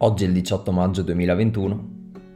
Oggi 0.00 0.24
è 0.24 0.26
il 0.26 0.34
18 0.34 0.72
maggio 0.72 1.00
2021, 1.00 1.88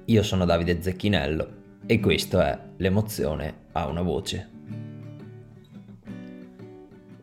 io 0.07 0.23
sono 0.23 0.47
Davide 0.47 0.81
Zecchinello 0.81 1.49
e 1.85 2.01
questo 2.01 2.41
è 2.41 2.59
L'emozione 2.79 3.67
ha 3.73 3.87
una 3.87 4.01
voce. 4.01 4.49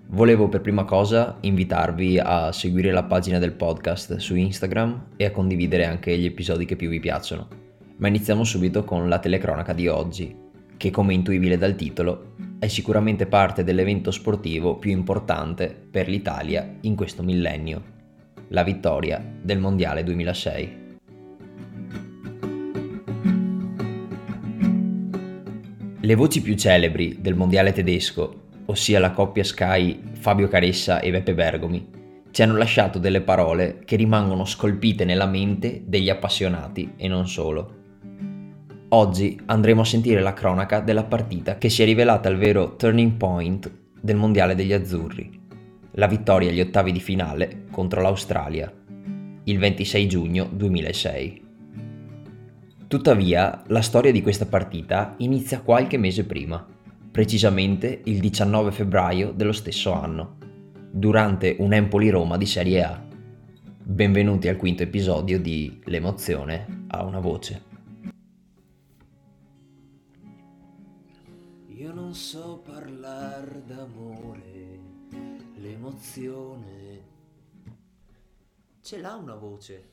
Volevo 0.09 0.47
per 0.47 0.61
prima 0.61 0.83
cosa 0.83 1.37
invitarvi 1.41 2.19
a 2.19 2.51
seguire 2.51 2.91
la 2.91 3.05
pagina 3.05 3.39
del 3.39 3.53
podcast 3.53 4.17
su 4.17 4.35
Instagram 4.35 5.07
e 5.17 5.25
a 5.25 5.31
condividere 5.31 5.85
anche 5.85 6.15
gli 6.15 6.25
episodi 6.25 6.65
che 6.65 6.75
più 6.75 6.89
vi 6.89 6.99
piacciono. 6.99 7.47
Ma 7.95 8.07
iniziamo 8.07 8.43
subito 8.43 8.83
con 8.83 9.09
la 9.09 9.17
telecronaca 9.17 9.73
di 9.73 9.87
oggi, 9.87 10.37
che 10.77 10.91
come 10.91 11.15
intuibile 11.15 11.57
dal 11.57 11.73
titolo 11.73 12.35
è 12.59 12.67
sicuramente 12.67 13.25
parte 13.25 13.63
dell'evento 13.63 14.11
sportivo 14.11 14.75
più 14.75 14.91
importante 14.91 15.67
per 15.89 16.07
l'Italia 16.07 16.75
in 16.81 16.95
questo 16.95 17.23
millennio 17.23 17.95
la 18.49 18.63
vittoria 18.63 19.23
del 19.41 19.59
Mondiale 19.59 20.03
2006. 20.03 20.85
Le 25.99 26.15
voci 26.15 26.41
più 26.41 26.55
celebri 26.55 27.17
del 27.19 27.35
Mondiale 27.35 27.73
tedesco, 27.73 28.43
ossia 28.67 28.99
la 28.99 29.11
coppia 29.11 29.43
Sky 29.43 30.01
Fabio 30.13 30.47
Caressa 30.47 31.01
e 31.01 31.11
Beppe 31.11 31.33
Bergomi, 31.33 31.95
ci 32.31 32.41
hanno 32.41 32.55
lasciato 32.55 32.99
delle 32.99 33.21
parole 33.21 33.81
che 33.83 33.95
rimangono 33.95 34.45
scolpite 34.45 35.03
nella 35.03 35.25
mente 35.25 35.83
degli 35.85 36.09
appassionati 36.09 36.93
e 36.95 37.07
non 37.07 37.27
solo. 37.27 37.75
Oggi 38.89 39.37
andremo 39.47 39.81
a 39.81 39.85
sentire 39.85 40.21
la 40.21 40.33
cronaca 40.33 40.79
della 40.79 41.03
partita 41.03 41.57
che 41.57 41.69
si 41.69 41.81
è 41.81 41.85
rivelata 41.85 42.29
il 42.29 42.37
vero 42.37 42.77
turning 42.77 43.13
point 43.13 43.69
del 43.99 44.15
Mondiale 44.15 44.55
degli 44.55 44.71
Azzurri 44.71 45.36
la 45.97 46.07
vittoria 46.07 46.51
agli 46.51 46.61
ottavi 46.61 46.91
di 46.91 46.99
finale 46.99 47.65
contro 47.71 48.01
l'Australia, 48.01 48.71
il 49.43 49.57
26 49.57 50.07
giugno 50.07 50.47
2006. 50.51 51.45
Tuttavia, 52.87 53.63
la 53.67 53.81
storia 53.81 54.11
di 54.11 54.21
questa 54.21 54.45
partita 54.45 55.15
inizia 55.17 55.61
qualche 55.61 55.97
mese 55.97 56.23
prima, 56.23 56.63
precisamente 57.09 58.01
il 58.05 58.19
19 58.19 58.71
febbraio 58.71 59.31
dello 59.31 59.51
stesso 59.51 59.91
anno, 59.91 60.37
durante 60.91 61.55
un 61.59 61.73
Empoli-Roma 61.73 62.37
di 62.37 62.45
Serie 62.45 62.83
A. 62.83 63.03
Benvenuti 63.81 64.47
al 64.47 64.55
quinto 64.55 64.83
episodio 64.83 65.39
di 65.39 65.81
L'emozione 65.85 66.85
ha 66.89 67.03
una 67.03 67.19
voce. 67.19 67.63
Io 71.69 71.91
non 71.91 72.13
so 72.13 72.61
parlare 72.63 73.63
d'amore 73.65 74.56
l'emozione 75.77 77.01
ce 78.81 78.99
l'ha 78.99 79.15
una 79.15 79.35
voce. 79.35 79.89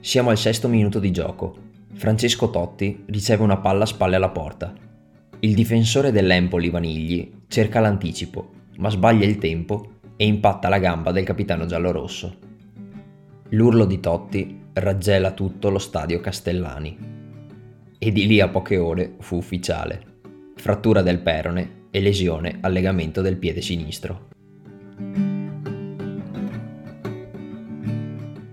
Siamo 0.00 0.30
al 0.30 0.38
sesto 0.38 0.68
minuto 0.68 0.98
di 0.98 1.10
gioco. 1.10 1.70
Francesco 1.92 2.50
Totti 2.50 3.04
riceve 3.06 3.42
una 3.42 3.58
palla 3.58 3.82
a 3.82 3.86
spalle 3.86 4.16
alla 4.16 4.30
porta. 4.30 4.72
Il 5.40 5.54
difensore 5.54 6.10
dell'Empoli 6.10 6.70
Vanigli 6.70 7.42
cerca 7.48 7.80
l'anticipo, 7.80 8.52
ma 8.78 8.88
sbaglia 8.88 9.26
il 9.26 9.38
tempo 9.38 9.98
e 10.16 10.24
impatta 10.24 10.68
la 10.68 10.78
gamba 10.78 11.12
del 11.12 11.24
capitano 11.24 11.66
giallorosso. 11.66 12.50
L'urlo 13.50 13.84
di 13.84 14.00
Totti 14.00 14.61
raggela 14.74 15.32
tutto 15.32 15.68
lo 15.68 15.78
stadio 15.78 16.20
Castellani. 16.20 16.96
E 17.98 18.10
di 18.10 18.26
lì 18.26 18.40
a 18.40 18.48
poche 18.48 18.78
ore 18.78 19.14
fu 19.20 19.36
ufficiale. 19.36 20.02
Frattura 20.56 21.02
del 21.02 21.20
perone 21.20 21.80
e 21.90 22.00
lesione 22.00 22.58
al 22.60 22.72
legamento 22.72 23.20
del 23.20 23.36
piede 23.36 23.60
sinistro. 23.60 24.28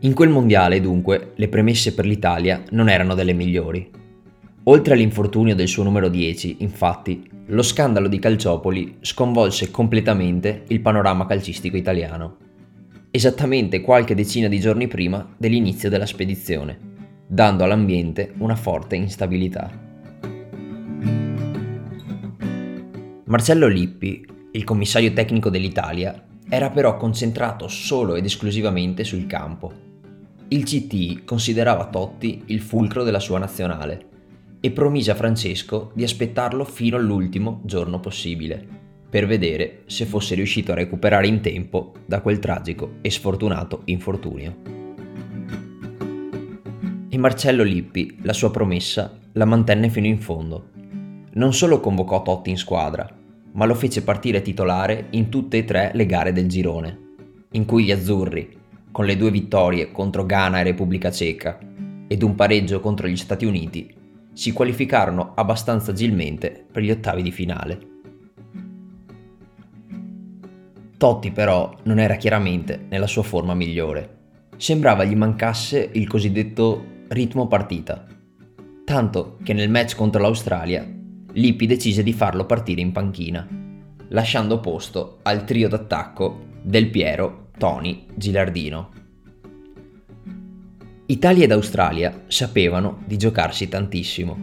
In 0.01 0.13
quel 0.13 0.29
mondiale, 0.29 0.81
dunque, 0.81 1.33
le 1.35 1.47
premesse 1.47 1.94
per 1.94 2.05
l'Italia 2.05 2.63
non 2.71 2.89
erano 2.89 3.15
delle 3.15 3.33
migliori. 3.33 3.89
Oltre 4.63 4.94
all'infortunio 4.94 5.55
del 5.55 5.67
suo 5.67 5.83
numero 5.83 6.09
10, 6.09 6.57
infatti, 6.59 7.27
lo 7.47 7.61
scandalo 7.63 8.07
di 8.07 8.19
Calciopoli 8.19 8.97
sconvolse 9.01 9.71
completamente 9.71 10.63
il 10.67 10.81
panorama 10.81 11.25
calcistico 11.25 11.75
italiano 11.75 12.47
esattamente 13.11 13.81
qualche 13.81 14.13
decina 14.13 14.47
di 14.47 14.59
giorni 14.59 14.87
prima 14.87 15.33
dell'inizio 15.37 15.89
della 15.89 16.05
spedizione, 16.05 16.77
dando 17.25 17.63
all'ambiente 17.63 18.33
una 18.37 18.55
forte 18.55 18.95
instabilità. 18.95 19.87
Marcello 23.25 23.67
Lippi, 23.67 24.25
il 24.51 24.63
commissario 24.63 25.13
tecnico 25.13 25.49
dell'Italia, 25.49 26.23
era 26.47 26.69
però 26.69 26.97
concentrato 26.97 27.67
solo 27.67 28.15
ed 28.15 28.25
esclusivamente 28.25 29.03
sul 29.03 29.27
campo. 29.27 29.71
Il 30.47 30.63
CT 30.63 31.23
considerava 31.25 31.87
Totti 31.87 32.43
il 32.47 32.59
fulcro 32.59 33.03
della 33.03 33.19
sua 33.19 33.37
nazionale 33.37 34.07
e 34.59 34.71
promise 34.71 35.11
a 35.11 35.15
Francesco 35.15 35.91
di 35.93 36.03
aspettarlo 36.03 36.63
fino 36.63 36.97
all'ultimo 36.97 37.61
giorno 37.63 37.99
possibile 37.99 38.78
per 39.09 39.25
vedere 39.25 39.81
se 39.87 40.05
fosse 40.05 40.35
riuscito 40.35 40.71
a 40.71 40.75
recuperare 40.75 41.27
in 41.27 41.41
tempo 41.41 41.93
da 42.05 42.21
quel 42.21 42.39
tragico 42.39 42.97
e 43.01 43.09
sfortunato 43.09 43.81
infortunio. 43.85 44.77
E 47.09 47.17
Marcello 47.17 47.63
Lippi 47.63 48.19
la 48.21 48.33
sua 48.33 48.51
promessa 48.51 49.17
la 49.33 49.45
mantenne 49.45 49.89
fino 49.89 50.05
in 50.05 50.19
fondo. 50.19 50.69
Non 51.33 51.53
solo 51.53 51.79
convocò 51.79 52.21
Totti 52.21 52.51
in 52.51 52.57
squadra, 52.57 53.09
ma 53.53 53.65
lo 53.65 53.73
fece 53.73 54.03
partire 54.03 54.41
titolare 54.41 55.07
in 55.11 55.29
tutte 55.29 55.57
e 55.57 55.65
tre 55.65 55.91
le 55.93 56.05
gare 56.05 56.31
del 56.31 56.47
girone, 56.47 56.99
in 57.51 57.65
cui 57.65 57.85
gli 57.85 57.91
azzurri, 57.91 58.57
con 58.91 59.05
le 59.05 59.17
due 59.17 59.31
vittorie 59.31 59.91
contro 59.91 60.25
Ghana 60.25 60.59
e 60.59 60.63
Repubblica 60.63 61.11
Ceca 61.11 61.57
ed 62.07 62.21
un 62.21 62.35
pareggio 62.35 62.79
contro 62.79 63.07
gli 63.07 63.15
Stati 63.15 63.45
Uniti, 63.45 63.91
si 64.33 64.51
qualificarono 64.51 65.33
abbastanza 65.35 65.91
agilmente 65.91 66.65
per 66.71 66.83
gli 66.83 66.91
ottavi 66.91 67.21
di 67.21 67.31
finale. 67.31 67.88
Totti 70.99 71.31
però 71.31 71.73
non 71.83 71.97
era 71.97 72.15
chiaramente 72.15 72.87
nella 72.89 73.07
sua 73.07 73.23
forma 73.23 73.53
migliore. 73.53 74.17
Sembrava 74.57 75.05
gli 75.05 75.15
mancasse 75.15 75.91
il 75.93 76.09
cosiddetto 76.09 77.05
ritmo 77.07 77.47
partita. 77.47 78.05
Tanto 78.83 79.38
che 79.41 79.53
nel 79.53 79.69
match 79.69 79.95
contro 79.95 80.21
l'Australia, 80.21 80.85
Lippi 81.31 81.67
decise 81.67 82.03
di 82.03 82.11
farlo 82.11 82.45
partire 82.45 82.81
in 82.81 82.91
panchina, 82.91 83.47
lasciando 84.09 84.59
posto 84.59 85.19
al 85.21 85.45
trio 85.45 85.69
d'attacco 85.69 86.47
Del 86.63 86.89
Piero, 86.89 87.51
Tony, 87.57 88.05
Gilardino. 88.13 88.89
Italia 91.05 91.45
ed 91.45 91.51
Australia 91.53 92.23
sapevano 92.27 93.03
di 93.05 93.15
giocarsi 93.15 93.69
tantissimo, 93.69 94.38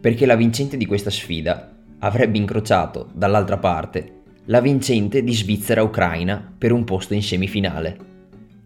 perché 0.00 0.26
la 0.26 0.36
vincente 0.36 0.76
di 0.76 0.86
questa 0.86 1.10
sfida 1.10 1.74
avrebbe 1.98 2.38
incrociato 2.38 3.10
dall'altra 3.12 3.58
parte 3.58 4.12
la 4.50 4.62
vincente 4.62 5.22
di 5.22 5.34
Svizzera-Ucraina 5.34 6.54
per 6.56 6.72
un 6.72 6.84
posto 6.84 7.12
in 7.12 7.22
semifinale, 7.22 7.98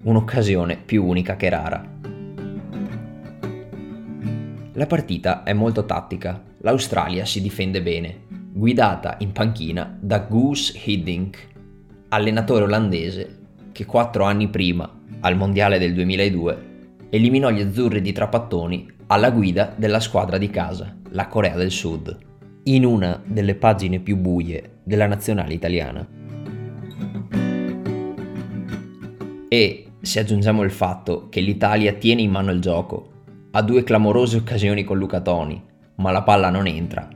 un'occasione 0.04 0.76
più 0.76 1.04
unica 1.04 1.34
che 1.34 1.48
rara. 1.48 1.84
La 4.74 4.86
partita 4.86 5.42
è 5.42 5.52
molto 5.52 5.84
tattica, 5.84 6.40
l'Australia 6.58 7.24
si 7.24 7.42
difende 7.42 7.82
bene, 7.82 8.20
guidata 8.52 9.16
in 9.18 9.32
panchina 9.32 9.98
da 10.00 10.20
Goose 10.20 10.80
Hiddink, 10.84 11.48
allenatore 12.10 12.62
olandese 12.62 13.38
che 13.72 13.84
quattro 13.84 14.22
anni 14.22 14.46
prima, 14.46 14.88
al 15.18 15.36
Mondiale 15.36 15.80
del 15.80 15.94
2002, 15.94 16.86
eliminò 17.10 17.50
gli 17.50 17.60
azzurri 17.60 18.00
di 18.00 18.12
Trapattoni 18.12 18.88
alla 19.08 19.32
guida 19.32 19.74
della 19.76 19.98
squadra 19.98 20.38
di 20.38 20.48
casa, 20.48 20.96
la 21.10 21.26
Corea 21.26 21.56
del 21.56 21.72
Sud. 21.72 22.16
In 22.64 22.84
una 22.84 23.20
delle 23.26 23.56
pagine 23.56 23.98
più 23.98 24.16
buie 24.16 24.71
della 24.82 25.06
nazionale 25.06 25.54
italiana. 25.54 26.06
E 29.48 29.86
se 30.00 30.20
aggiungiamo 30.20 30.62
il 30.62 30.70
fatto 30.70 31.28
che 31.28 31.40
l'Italia 31.40 31.92
tiene 31.94 32.22
in 32.22 32.30
mano 32.30 32.50
il 32.50 32.60
gioco, 32.60 33.10
ha 33.52 33.62
due 33.62 33.84
clamorose 33.84 34.38
occasioni 34.38 34.82
con 34.82 34.98
Luca 34.98 35.20
Toni, 35.20 35.62
ma 35.96 36.10
la 36.10 36.22
palla 36.22 36.50
non 36.50 36.66
entra, 36.66 37.08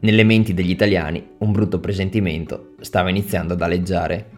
nelle 0.00 0.24
menti 0.24 0.52
degli 0.52 0.70
italiani 0.70 1.24
un 1.38 1.52
brutto 1.52 1.78
presentimento 1.78 2.74
stava 2.80 3.10
iniziando 3.10 3.52
ad 3.52 3.62
aleggiare. 3.62 4.30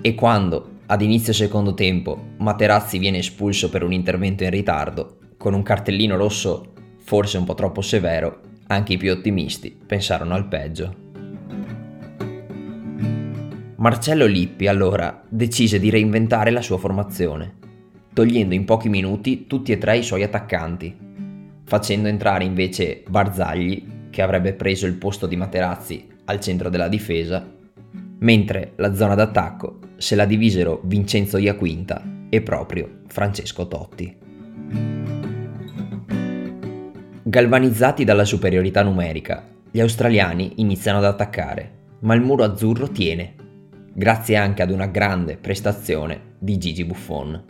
E 0.00 0.14
quando, 0.14 0.78
ad 0.86 1.02
inizio 1.02 1.32
secondo 1.32 1.74
tempo, 1.74 2.30
Materazzi 2.38 2.98
viene 2.98 3.18
espulso 3.18 3.68
per 3.68 3.84
un 3.84 3.92
intervento 3.92 4.42
in 4.42 4.50
ritardo, 4.50 5.18
con 5.36 5.54
un 5.54 5.62
cartellino 5.62 6.16
rosso 6.16 6.72
forse 6.98 7.38
un 7.38 7.44
po' 7.44 7.54
troppo 7.54 7.80
severo, 7.80 8.40
anche 8.70 8.92
i 8.92 8.96
più 8.96 9.10
ottimisti 9.10 9.76
pensarono 9.84 10.34
al 10.34 10.46
peggio. 10.46 11.08
Marcello 13.76 14.26
Lippi 14.26 14.66
allora 14.68 15.22
decise 15.28 15.80
di 15.80 15.90
reinventare 15.90 16.50
la 16.50 16.62
sua 16.62 16.78
formazione, 16.78 17.54
togliendo 18.12 18.54
in 18.54 18.64
pochi 18.64 18.88
minuti 18.88 19.46
tutti 19.46 19.72
e 19.72 19.78
tre 19.78 19.98
i 19.98 20.02
suoi 20.02 20.22
attaccanti. 20.22 21.08
facendo 21.64 22.08
entrare 22.08 22.42
invece 22.42 23.04
Barzagli, 23.08 24.08
che 24.10 24.22
avrebbe 24.22 24.54
preso 24.54 24.86
il 24.86 24.96
posto 24.96 25.28
di 25.28 25.36
Materazzi 25.36 26.04
al 26.24 26.40
centro 26.40 26.68
della 26.68 26.88
difesa, 26.88 27.48
mentre 28.18 28.72
la 28.76 28.92
zona 28.92 29.14
d'attacco 29.14 29.78
se 29.96 30.16
la 30.16 30.24
divisero 30.24 30.80
Vincenzo 30.82 31.38
Iaquinta 31.38 32.02
e 32.28 32.42
proprio 32.42 33.02
Francesco 33.06 33.68
Totti. 33.68 34.99
Galvanizzati 37.30 38.02
dalla 38.02 38.24
superiorità 38.24 38.82
numerica, 38.82 39.46
gli 39.70 39.78
australiani 39.78 40.54
iniziano 40.56 40.98
ad 40.98 41.04
attaccare, 41.04 41.94
ma 42.00 42.14
il 42.14 42.22
muro 42.22 42.42
azzurro 42.42 42.88
tiene, 42.88 43.36
grazie 43.92 44.34
anche 44.34 44.62
ad 44.62 44.72
una 44.72 44.86
grande 44.86 45.36
prestazione 45.36 46.34
di 46.40 46.58
Gigi 46.58 46.84
Buffon. 46.84 47.44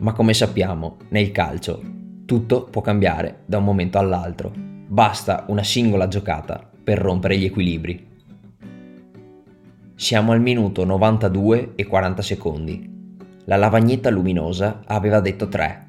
Ma 0.00 0.12
come 0.12 0.34
sappiamo, 0.34 0.96
nel 1.10 1.30
calcio 1.30 1.80
tutto 2.24 2.64
può 2.64 2.80
cambiare 2.80 3.42
da 3.46 3.58
un 3.58 3.64
momento 3.64 3.98
all'altro, 3.98 4.52
basta 4.56 5.44
una 5.46 5.62
singola 5.62 6.08
giocata 6.08 6.68
per 6.82 6.98
rompere 6.98 7.38
gli 7.38 7.44
equilibri. 7.44 8.08
Siamo 9.94 10.32
al 10.32 10.40
minuto 10.40 10.84
92 10.84 11.74
e 11.76 11.86
40 11.86 12.22
secondi. 12.22 12.90
La 13.44 13.54
lavagnetta 13.54 14.10
luminosa 14.10 14.80
aveva 14.84 15.20
detto 15.20 15.46
3 15.46 15.86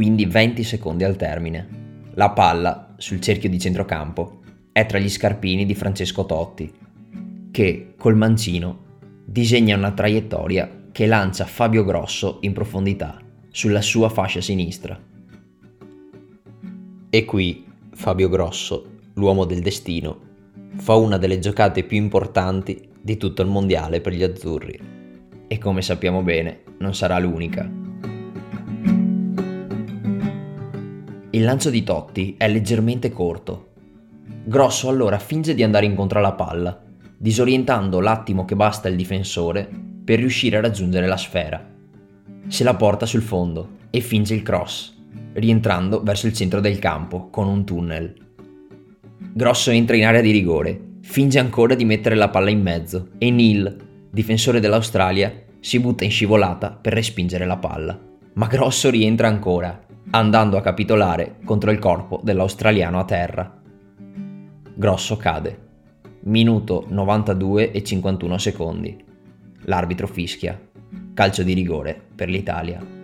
quindi 0.00 0.24
20 0.24 0.64
secondi 0.64 1.04
al 1.04 1.16
termine. 1.16 2.08
La 2.14 2.30
palla, 2.30 2.94
sul 2.96 3.20
cerchio 3.20 3.50
di 3.50 3.58
centrocampo, 3.58 4.40
è 4.72 4.86
tra 4.86 4.98
gli 4.98 5.10
scarpini 5.10 5.66
di 5.66 5.74
Francesco 5.74 6.24
Totti, 6.24 6.72
che, 7.50 7.92
col 7.98 8.16
mancino, 8.16 8.78
disegna 9.22 9.76
una 9.76 9.92
traiettoria 9.92 10.86
che 10.90 11.04
lancia 11.04 11.44
Fabio 11.44 11.84
Grosso 11.84 12.38
in 12.40 12.54
profondità, 12.54 13.20
sulla 13.50 13.82
sua 13.82 14.08
fascia 14.08 14.40
sinistra. 14.40 14.98
E 17.10 17.24
qui 17.26 17.66
Fabio 17.92 18.30
Grosso, 18.30 19.00
l'uomo 19.12 19.44
del 19.44 19.60
destino, 19.60 20.18
fa 20.76 20.94
una 20.94 21.18
delle 21.18 21.40
giocate 21.40 21.84
più 21.84 21.98
importanti 21.98 22.88
di 22.98 23.18
tutto 23.18 23.42
il 23.42 23.48
mondiale 23.48 24.00
per 24.00 24.14
gli 24.14 24.22
azzurri. 24.22 24.80
E 25.46 25.58
come 25.58 25.82
sappiamo 25.82 26.22
bene, 26.22 26.62
non 26.78 26.94
sarà 26.94 27.18
l'unica. 27.18 27.79
Il 31.32 31.44
lancio 31.44 31.70
di 31.70 31.84
Totti 31.84 32.34
è 32.36 32.48
leggermente 32.48 33.12
corto. 33.12 33.68
Grosso 34.42 34.88
allora 34.88 35.16
finge 35.20 35.54
di 35.54 35.62
andare 35.62 35.86
incontro 35.86 36.18
alla 36.18 36.32
palla, 36.32 36.82
disorientando 37.16 38.00
l'attimo 38.00 38.44
che 38.44 38.56
basta 38.56 38.88
il 38.88 38.96
difensore 38.96 39.68
per 40.04 40.18
riuscire 40.18 40.56
a 40.56 40.60
raggiungere 40.60 41.06
la 41.06 41.16
sfera. 41.16 41.64
Se 42.48 42.64
la 42.64 42.74
porta 42.74 43.06
sul 43.06 43.22
fondo 43.22 43.76
e 43.90 44.00
finge 44.00 44.34
il 44.34 44.42
cross, 44.42 44.92
rientrando 45.34 46.02
verso 46.02 46.26
il 46.26 46.32
centro 46.32 46.58
del 46.58 46.80
campo 46.80 47.28
con 47.30 47.46
un 47.46 47.64
tunnel. 47.64 48.12
Grosso 49.32 49.70
entra 49.70 49.94
in 49.94 50.06
area 50.06 50.22
di 50.22 50.32
rigore, 50.32 50.96
finge 51.02 51.38
ancora 51.38 51.76
di 51.76 51.84
mettere 51.84 52.16
la 52.16 52.28
palla 52.28 52.50
in 52.50 52.60
mezzo 52.60 53.10
e 53.18 53.30
Neil, 53.30 53.76
difensore 54.10 54.58
dell'Australia, 54.58 55.32
si 55.60 55.78
butta 55.78 56.02
in 56.02 56.10
scivolata 56.10 56.72
per 56.72 56.92
respingere 56.92 57.46
la 57.46 57.56
palla. 57.56 57.96
Ma 58.32 58.46
Grosso 58.48 58.90
rientra 58.90 59.28
ancora 59.28 59.80
andando 60.10 60.56
a 60.56 60.60
capitolare 60.60 61.36
contro 61.44 61.70
il 61.70 61.78
corpo 61.78 62.20
dell'australiano 62.22 62.98
a 62.98 63.04
terra. 63.04 63.60
Grosso 64.74 65.16
cade. 65.16 65.68
Minuto 66.22 66.86
92 66.88 67.70
e 67.70 67.82
51 67.82 68.38
secondi. 68.38 69.04
L'arbitro 69.64 70.06
fischia. 70.06 70.58
Calcio 71.14 71.42
di 71.42 71.52
rigore 71.52 72.00
per 72.14 72.28
l'Italia. 72.28 72.98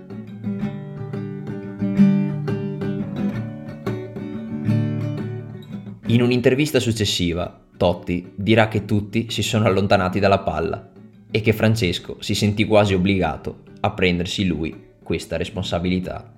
In 6.09 6.23
un'intervista 6.23 6.81
successiva, 6.81 7.61
Totti 7.77 8.33
dirà 8.35 8.69
che 8.69 8.85
tutti 8.85 9.31
si 9.31 9.43
sono 9.43 9.67
allontanati 9.67 10.19
dalla 10.19 10.39
palla 10.39 10.91
e 11.31 11.41
che 11.41 11.53
Francesco 11.53 12.17
si 12.21 12.35
sentì 12.35 12.65
quasi 12.65 12.95
obbligato 12.95 13.65
a 13.81 13.91
prendersi 13.91 14.47
lui 14.47 14.95
questa 15.03 15.37
responsabilità 15.37 16.36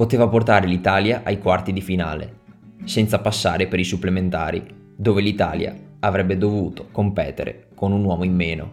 poteva 0.00 0.28
portare 0.28 0.66
l'Italia 0.66 1.20
ai 1.24 1.38
quarti 1.38 1.74
di 1.74 1.82
finale, 1.82 2.36
senza 2.84 3.18
passare 3.18 3.66
per 3.66 3.78
i 3.80 3.84
supplementari, 3.84 4.64
dove 4.96 5.20
l'Italia 5.20 5.76
avrebbe 5.98 6.38
dovuto 6.38 6.88
competere 6.90 7.66
con 7.74 7.92
un 7.92 8.02
uomo 8.02 8.24
in 8.24 8.34
meno. 8.34 8.70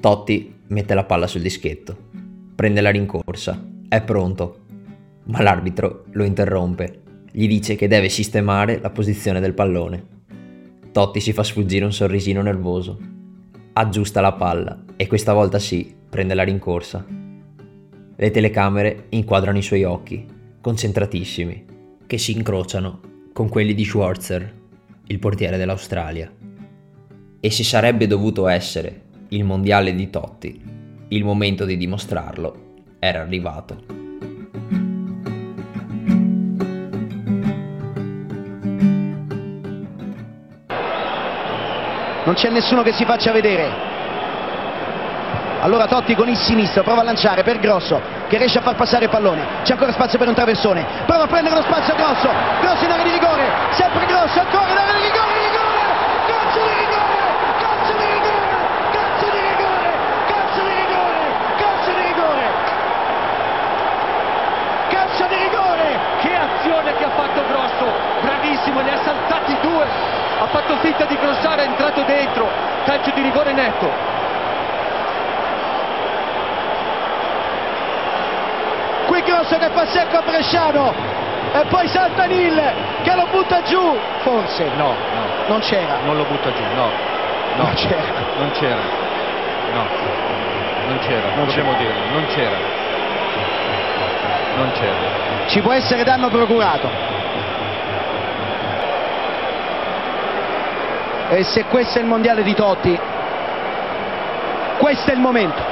Totti 0.00 0.54
mette 0.68 0.94
la 0.94 1.04
palla 1.04 1.26
sul 1.26 1.42
dischetto, 1.42 1.94
prende 2.54 2.80
la 2.80 2.88
rincorsa, 2.88 3.62
è 3.86 4.00
pronto, 4.00 4.60
ma 5.24 5.42
l'arbitro 5.42 6.04
lo 6.12 6.24
interrompe, 6.24 7.02
gli 7.30 7.46
dice 7.46 7.76
che 7.76 7.86
deve 7.86 8.08
sistemare 8.08 8.80
la 8.80 8.88
posizione 8.88 9.38
del 9.38 9.52
pallone. 9.52 10.06
Totti 10.92 11.20
si 11.20 11.34
fa 11.34 11.42
sfuggire 11.42 11.84
un 11.84 11.92
sorrisino 11.92 12.40
nervoso, 12.40 12.98
aggiusta 13.74 14.22
la 14.22 14.32
palla 14.32 14.82
e 14.96 15.06
questa 15.06 15.34
volta 15.34 15.58
sì, 15.58 15.94
prende 16.08 16.32
la 16.32 16.42
rincorsa 16.42 17.13
le 18.16 18.30
telecamere 18.30 19.06
inquadrano 19.10 19.58
i 19.58 19.62
suoi 19.62 19.84
occhi, 19.84 20.26
concentratissimi, 20.60 21.64
che 22.06 22.18
si 22.18 22.32
incrociano 22.32 23.00
con 23.32 23.48
quelli 23.48 23.74
di 23.74 23.84
Schwarzer, 23.84 24.52
il 25.06 25.18
portiere 25.18 25.56
dell'Australia. 25.56 26.32
E 27.40 27.50
se 27.50 27.64
sarebbe 27.64 28.06
dovuto 28.06 28.46
essere 28.46 29.02
il 29.28 29.44
mondiale 29.44 29.94
di 29.94 30.08
Totti, 30.10 30.62
il 31.08 31.24
momento 31.24 31.64
di 31.64 31.76
dimostrarlo 31.76 32.72
era 32.98 33.20
arrivato. 33.20 33.84
Non 42.24 42.34
c'è 42.34 42.50
nessuno 42.50 42.82
che 42.82 42.92
si 42.92 43.04
faccia 43.04 43.32
vedere. 43.32 43.93
Allora 45.64 45.86
Totti 45.86 46.14
con 46.14 46.28
il 46.28 46.36
sinistro 46.36 46.82
prova 46.82 47.00
a 47.00 47.04
lanciare 47.04 47.42
per 47.42 47.58
Grosso 47.58 47.98
che 48.28 48.36
riesce 48.36 48.58
a 48.58 48.60
far 48.60 48.74
passare 48.74 49.04
il 49.04 49.10
pallone. 49.10 49.62
C'è 49.62 49.72
ancora 49.72 49.92
spazio 49.92 50.18
per 50.18 50.28
un 50.28 50.34
traversone. 50.34 50.84
Prova 51.06 51.22
a 51.22 51.26
prendere 51.26 51.56
lo 51.56 51.62
spazio 51.62 51.94
Grosso. 51.94 52.28
Grosso 52.60 52.84
in 52.84 52.90
area 52.90 53.04
di 53.04 53.10
rigore. 53.12 53.48
Sempre 53.70 54.04
Grosso 54.04 54.40
ancora 54.40 54.68
in 54.68 54.76
area 54.76 54.92
di 54.92 55.04
rigore. 55.08 55.32
Rigore! 55.40 55.80
Calcio 56.28 56.60
di 56.60 56.74
rigore! 56.84 57.16
Calcio 57.64 57.92
di 57.96 58.04
rigore! 58.12 58.52
Calcio 58.92 59.30
di 59.32 59.40
rigore! 59.40 59.88
Calcio 60.28 60.60
di 60.60 60.74
rigore! 60.84 61.24
Calcio 61.56 61.92
di 61.96 62.02
rigore! 62.12 62.44
Calcio 64.92 65.24
di 65.24 65.36
rigore! 65.48 65.88
Che 66.20 66.36
azione 66.36 66.96
che 66.96 67.04
ha 67.04 67.10
fatto 67.16 67.40
Grosso! 67.48 67.86
Bravissimo, 68.20 68.80
ne 68.82 68.92
ha 68.92 69.00
saltati 69.02 69.56
due. 69.62 69.86
Ha 70.40 70.46
fatto 70.46 70.76
finta 70.82 71.06
di 71.06 71.16
crossare, 71.16 71.64
è 71.64 71.66
entrato 71.68 72.02
dentro. 72.02 72.50
Calcio 72.84 73.12
di 73.14 73.22
rigore 73.22 73.52
netto. 73.54 74.12
qui 79.14 79.22
Fa 79.74 79.86
secco 79.86 80.18
a 80.18 80.22
Bresciano 80.22 80.94
e 81.52 81.64
poi 81.68 81.88
salta 81.88 82.24
Nil 82.24 82.62
che 83.02 83.14
lo 83.14 83.26
butta 83.30 83.62
giù. 83.62 83.98
Forse 84.22 84.64
no, 84.76 84.86
no. 84.86 84.94
non 85.48 85.60
c'era. 85.60 85.98
Non 86.04 86.16
lo 86.16 86.24
butta 86.24 86.52
giù 86.52 86.62
no, 86.74 86.88
no. 87.56 87.64
non 87.64 87.74
c'era. 87.74 88.12
Non 88.38 88.50
c'era. 88.52 88.82
No. 89.72 89.86
Non 90.86 90.98
c'era 90.98 91.34
non 91.34 91.44
possiamo 91.46 91.74
dirlo. 91.74 92.10
Non 92.12 92.26
c'era. 92.26 92.56
Non 94.56 94.70
c'era. 94.72 95.46
Ci 95.46 95.60
può 95.60 95.72
essere 95.72 96.04
danno 96.04 96.28
procurato. 96.28 96.88
E 101.30 101.42
se 101.42 101.64
questo 101.64 101.98
è 101.98 102.02
il 102.02 102.06
mondiale 102.06 102.42
di 102.42 102.54
Totti 102.54 102.98
questo 104.78 105.10
è 105.10 105.14
il 105.14 105.20
momento 105.20 105.62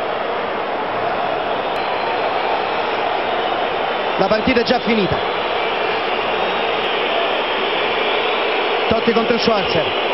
la 4.19 4.26
partita 4.26 4.61
è 4.61 4.64
già 4.64 4.81
finita. 4.81 5.16
Totti 8.88 9.12
contro 9.12 9.38
Schwarzer 9.38 10.12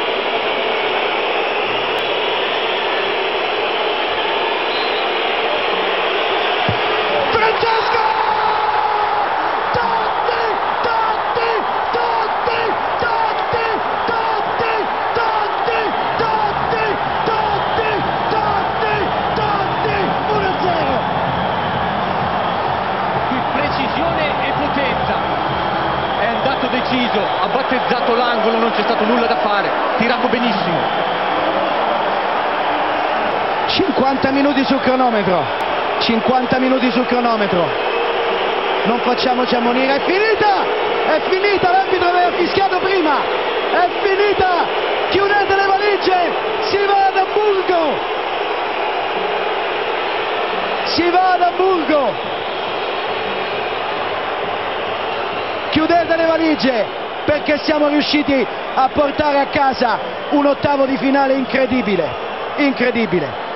50 33.78 34.32
minuti 34.32 34.64
sul 34.64 34.80
cronometro, 34.80 35.40
50 36.00 36.58
minuti 36.58 36.90
sul 36.90 37.06
cronometro. 37.06 37.64
non 38.87 38.99
facciaci 39.00 39.54
ammonire, 39.54 39.94
è 39.94 40.00
finita, 40.00 40.64
è 41.14 41.20
finita, 41.30 41.70
l'arbitro 41.70 42.08
aveva 42.08 42.32
fischiato 42.32 42.80
prima, 42.80 43.20
è 43.70 43.88
finita, 44.02 44.66
chiudete 45.11 45.54
le 45.54 45.66
valigie, 45.66 46.32
si 46.62 46.76
va 46.87 47.06
ad 47.06 47.16
Hamburgo, 47.18 47.99
si 50.87 51.11
va 51.11 51.32
ad 51.35 51.42
Hamburgo, 51.42 52.12
chiudete 55.70 56.16
le 56.16 56.26
valigie 56.26 56.85
perché 57.25 57.58
siamo 57.58 57.87
riusciti 57.87 58.44
a 58.75 58.88
portare 58.88 59.38
a 59.38 59.47
casa 59.47 59.99
un 60.30 60.47
ottavo 60.47 60.85
di 60.85 60.97
finale 60.97 61.35
incredibile, 61.35 62.08
incredibile. 62.56 63.48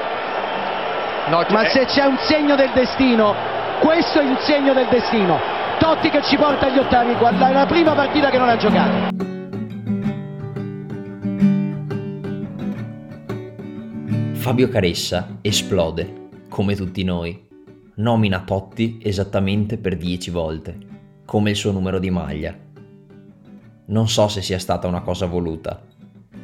No, 1.29 1.45
Ma 1.51 1.63
eh, 1.63 1.69
se 1.69 1.85
c'è 1.85 2.05
un 2.05 2.17
segno 2.19 2.57
del 2.57 2.73
destino, 2.75 3.33
questo 3.81 4.19
è 4.19 4.29
il 4.29 4.39
segno 4.41 4.75
del 4.75 4.89
destino. 4.89 5.39
Totti 5.79 6.11
che 6.11 6.21
ci 6.23 6.37
porta 6.37 6.67
agli 6.67 6.79
ottavi, 6.79 7.15
guarda, 7.15 7.49
è 7.49 7.53
la 7.53 7.67
prima 7.67 7.95
partita 7.95 8.29
che 8.29 8.39
non 8.39 8.49
ha 8.49 8.57
giocato. 8.57 9.31
Fabio 14.35 14.69
Caressa 14.69 15.39
esplode, 15.43 16.29
come 16.49 16.75
tutti 16.75 17.05
noi. 17.05 17.49
Nomina 17.95 18.41
Totti 18.41 18.99
esattamente 19.01 19.79
per 19.79 19.97
10 19.97 20.31
volte, 20.31 20.77
come 21.25 21.51
il 21.51 21.57
suo 21.57 21.71
numero 21.71 22.01
di 22.01 22.11
maglia. 22.11 22.53
Non 23.87 24.09
so 24.09 24.27
se 24.27 24.43
sia 24.43 24.59
stata 24.59 24.89
una 24.89 25.03
cosa 25.03 25.27
voluta. 25.27 25.83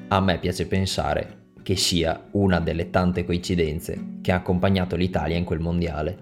A 0.07 0.21
me 0.21 0.39
piace 0.39 0.67
pensare 0.69 1.38
che 1.69 1.77
sia 1.77 2.29
una 2.31 2.61
delle 2.61 2.89
tante 2.89 3.27
coincidenze 3.27 4.21
che 4.23 4.33
ha 4.33 4.37
accompagnato 4.37 4.97
l'Italia 4.97 5.37
in 5.37 5.45
quel 5.45 5.59
mondiale 5.59 6.17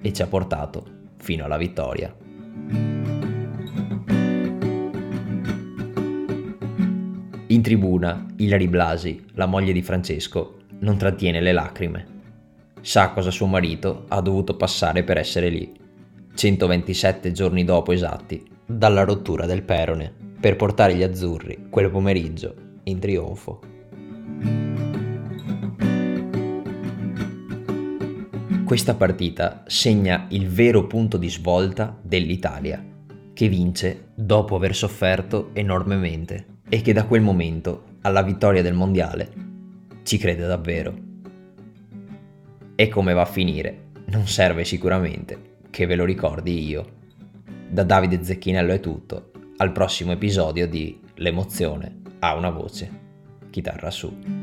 e 0.00 0.12
ci 0.12 0.22
ha 0.22 0.28
portato 0.28 0.86
fino 1.16 1.44
alla 1.44 1.56
vittoria. 1.56 2.14
In 7.48 7.62
tribuna, 7.62 8.28
Ilari 8.36 8.68
Blasi, 8.68 9.24
la 9.32 9.46
moglie 9.46 9.72
di 9.72 9.82
Francesco, 9.82 10.58
non 10.78 10.96
trattiene 10.96 11.40
le 11.40 11.52
lacrime. 11.52 12.06
Sa 12.80 13.10
cosa 13.10 13.32
suo 13.32 13.46
marito 13.46 14.04
ha 14.06 14.20
dovuto 14.20 14.54
passare 14.54 15.02
per 15.02 15.18
essere 15.18 15.48
lì, 15.48 15.72
127 16.32 17.32
giorni 17.32 17.64
dopo 17.64 17.90
esatti, 17.90 18.40
dalla 18.64 19.02
rottura 19.02 19.46
del 19.46 19.64
perone, 19.64 20.14
per 20.38 20.54
portare 20.54 20.94
gli 20.94 21.02
azzurri 21.02 21.66
quel 21.70 21.90
pomeriggio 21.90 22.54
in 22.84 23.00
trionfo. 23.00 23.71
Questa 28.72 28.94
partita 28.94 29.64
segna 29.66 30.28
il 30.30 30.48
vero 30.48 30.86
punto 30.86 31.18
di 31.18 31.28
svolta 31.28 31.94
dell'Italia, 32.00 32.82
che 33.34 33.46
vince 33.46 34.12
dopo 34.14 34.56
aver 34.56 34.74
sofferto 34.74 35.50
enormemente 35.52 36.60
e 36.70 36.80
che 36.80 36.94
da 36.94 37.04
quel 37.04 37.20
momento 37.20 37.98
alla 38.00 38.22
vittoria 38.22 38.62
del 38.62 38.72
mondiale 38.72 39.30
ci 40.04 40.16
crede 40.16 40.46
davvero. 40.46 40.94
E 42.74 42.88
come 42.88 43.12
va 43.12 43.20
a 43.20 43.26
finire 43.26 43.90
non 44.06 44.26
serve 44.26 44.64
sicuramente 44.64 45.58
che 45.68 45.84
ve 45.84 45.94
lo 45.94 46.06
ricordi 46.06 46.66
io. 46.66 46.92
Da 47.68 47.82
Davide 47.82 48.24
Zecchinello 48.24 48.72
è 48.72 48.80
tutto, 48.80 49.32
al 49.58 49.72
prossimo 49.72 50.12
episodio 50.12 50.66
di 50.66 50.98
L'emozione 51.16 52.00
ha 52.20 52.34
una 52.34 52.48
voce. 52.48 52.90
Chitarra 53.50 53.90
su. 53.90 54.41